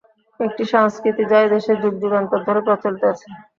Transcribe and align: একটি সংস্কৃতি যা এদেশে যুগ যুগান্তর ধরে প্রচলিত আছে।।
একটি 0.39 0.63
সংস্কৃতি 0.71 1.23
যা 1.25 1.37
এদেশে 1.41 1.73
যুগ 1.81 1.93
যুগান্তর 2.01 2.39
ধরে 2.47 2.61
প্রচলিত 2.67 3.03
আছে।। 3.11 3.27